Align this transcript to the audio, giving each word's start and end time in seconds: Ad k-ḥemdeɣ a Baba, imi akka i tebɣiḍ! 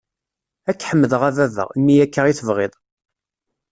Ad 0.69 0.75
k-ḥemdeɣ 0.77 1.21
a 1.29 1.31
Baba, 1.37 1.63
imi 1.77 1.95
akka 2.05 2.21
i 2.27 2.33
tebɣiḍ! 2.37 2.73